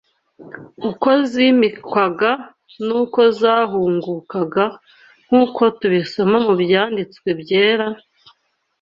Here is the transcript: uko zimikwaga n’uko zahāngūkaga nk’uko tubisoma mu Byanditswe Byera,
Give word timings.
uko 0.89 1.09
zimikwaga 1.31 2.31
n’uko 2.85 3.19
zahāngūkaga 3.39 4.65
nk’uko 5.25 5.61
tubisoma 5.79 6.37
mu 6.45 6.53
Byanditswe 6.61 7.29
Byera, 7.41 7.87